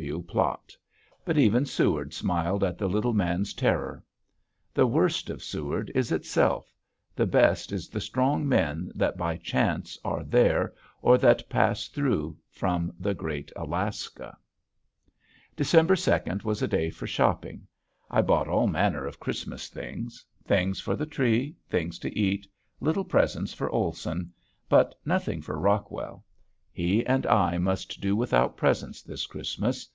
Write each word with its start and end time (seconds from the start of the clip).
W. 0.00 0.14
W. 0.14 0.22
plot. 0.26 0.74
But 1.26 1.36
even 1.36 1.66
Seward 1.66 2.14
smiled 2.14 2.64
at 2.64 2.78
the 2.78 2.88
little 2.88 3.12
man's 3.12 3.52
terror. 3.52 4.02
The 4.72 4.86
worst 4.86 5.28
of 5.28 5.42
Seward 5.44 5.92
is 5.94 6.10
itself; 6.10 6.72
the 7.14 7.26
best 7.26 7.70
is 7.70 7.86
the 7.86 8.00
strong 8.00 8.48
men 8.48 8.90
that 8.94 9.18
by 9.18 9.36
chance 9.36 9.98
are 10.02 10.24
there 10.24 10.72
or 11.02 11.18
that 11.18 11.50
pass 11.50 11.86
through 11.86 12.38
from 12.50 12.90
the 12.98 13.12
great 13.12 13.52
Alaska. 13.54 14.38
[Illustration: 14.38 14.86
THE 15.04 15.12
WHITTLER] 15.12 15.56
December 15.62 15.96
second 15.96 16.42
was 16.44 16.62
a 16.62 16.68
day 16.68 16.88
for 16.88 17.06
shopping. 17.06 17.66
I 18.10 18.22
bought 18.22 18.48
all 18.48 18.66
manner 18.68 19.04
of 19.04 19.20
Christmas 19.20 19.68
things, 19.68 20.24
things 20.46 20.80
for 20.80 20.96
the 20.96 21.04
tree, 21.06 21.56
things 21.68 21.98
to 21.98 22.18
eat, 22.18 22.46
little 22.80 23.04
presents 23.04 23.52
for 23.52 23.68
Olson 23.68 24.32
but 24.66 24.94
nothing 25.04 25.42
for 25.42 25.58
Rockwell. 25.58 26.24
He 26.72 27.04
and 27.04 27.26
I 27.26 27.58
must 27.58 28.00
do 28.00 28.14
without 28.16 28.56
presents 28.56 29.02
this 29.02 29.26
Christmas. 29.26 29.88